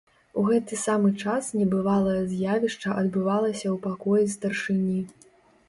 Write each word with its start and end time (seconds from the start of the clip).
У 0.43 0.43
гэты 0.45 0.79
самы 0.83 1.11
час 1.23 1.49
небывалае 1.59 2.17
з'явішча 2.33 2.97
адбывалася 3.03 3.63
ў 3.63 3.77
пакоі 3.87 4.33
старшыні. 4.35 4.99